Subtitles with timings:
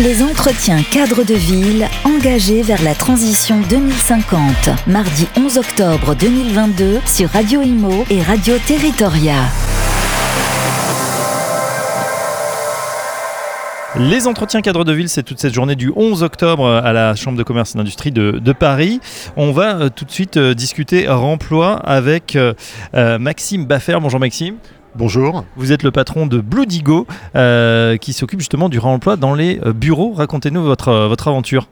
[0.00, 4.40] Les entretiens cadres de ville engagés vers la transition 2050.
[4.86, 9.34] Mardi 11 octobre 2022 sur Radio Imo et Radio Territoria.
[13.98, 17.36] Les entretiens cadres de ville, c'est toute cette journée du 11 octobre à la Chambre
[17.36, 18.98] de commerce et d'industrie de, Paris.
[19.36, 22.54] On va euh, tout de suite euh, discuter remploi avec euh,
[23.18, 23.98] Maxime Baffer.
[24.00, 24.56] Bonjour Maxime.
[24.94, 25.44] Bonjour.
[25.56, 30.12] Vous êtes le patron de Bloodigo euh, qui s'occupe justement du réemploi dans les bureaux.
[30.12, 31.68] Racontez-nous votre, votre aventure.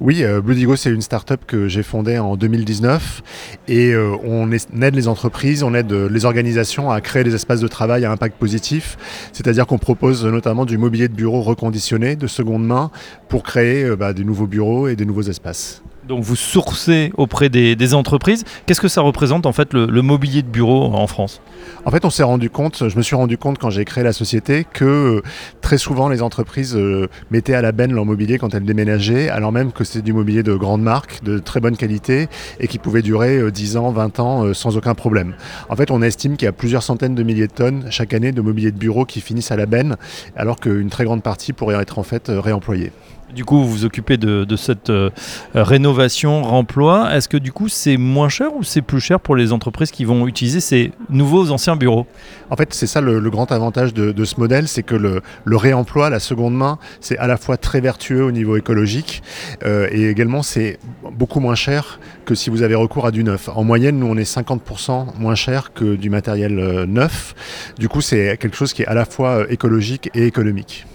[0.00, 3.22] Oui, euh, Bloodigo, c'est une start-up que j'ai fondée en 2019
[3.66, 7.34] et euh, on, est, on, aide les entreprises, on aide les organisations à créer des
[7.34, 8.96] espaces de travail à impact positif,
[9.32, 12.92] c'est-à-dire qu'on propose notamment du mobilier de bureau reconditionné de seconde main
[13.28, 15.82] pour créer euh, bah, des nouveaux bureaux et des nouveaux espaces.
[16.08, 18.44] Donc vous sourcez auprès des, entreprises.
[18.66, 21.40] Qu'est-ce que ça représente en fait le, mobilier de bureau en France?
[21.84, 24.12] En fait, on s'est rendu compte, je me suis rendu compte quand j'ai créé la
[24.12, 25.22] société que euh,
[25.60, 29.52] très souvent les entreprises euh, mettaient à la benne leur mobilier quand elles déménageaient, alors
[29.52, 32.28] même que c'était du mobilier de grande marque, de très bonne qualité
[32.60, 35.34] et qui pouvait durer euh, 10 ans, 20 ans euh, sans aucun problème.
[35.68, 38.32] En fait, on estime qu'il y a plusieurs centaines de milliers de tonnes chaque année
[38.32, 39.96] de mobilier de bureau qui finissent à la benne,
[40.36, 42.92] alors qu'une très grande partie pourrait être en fait euh, réemployée.
[43.34, 45.10] Du coup, vous vous occupez de, cette euh,
[45.54, 47.14] rénovation, remploi.
[47.14, 50.04] Est-ce que du coup, c'est moins cher ou c'est plus cher pour les entreprises qui
[50.04, 52.06] vont utiliser ces nouveaux anciens bureaux?
[52.50, 56.08] En fait, c'est ça le, grand avantage de, ce modèle, c'est que le, le, réemploi,
[56.08, 59.22] la seconde main, c'est à la fois très vertueux au niveau écologique
[59.64, 60.78] euh, et également c'est
[61.12, 63.50] beaucoup moins cher que si vous avez recours à du neuf.
[63.54, 67.34] En moyenne, nous, on est 50% moins cher que du matériel euh, neuf.
[67.78, 70.86] Du coup, c'est quelque chose qui est à la fois écologique et économique.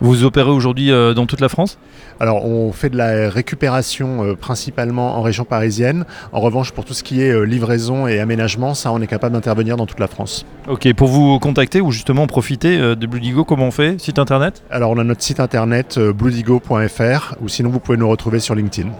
[0.00, 1.78] Vous opérez aujourd'hui euh, dans toute la France?
[2.20, 6.04] Alors on fait de la récupération euh, principalement en région parisienne.
[6.32, 9.34] En revanche pour tout ce qui est euh, livraison et aménagement, ça on est capable
[9.34, 10.46] d'intervenir dans toute la France.
[10.68, 14.00] Ok, pour vous contacter ou justement profiter de Bloodigo, comment on fait?
[14.00, 14.62] Site internet?
[14.70, 18.90] Alors on a notre site internet bloodigo.fr ou sinon vous pouvez nous retrouver sur LinkedIn.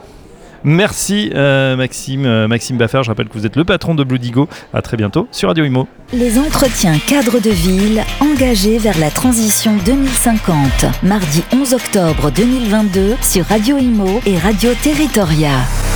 [0.65, 4.49] Merci euh, Maxime, euh, Maxime Baffer, je rappelle que vous êtes le patron de Bloodigo.
[4.73, 5.89] À très bientôt sur Radio Imo.
[6.13, 10.87] Les entretiens cadres de ville engagés vers la transition 2050.
[11.03, 15.88] Mardi 11 octobre 2022 sur Radio Imo et Radio Territoria.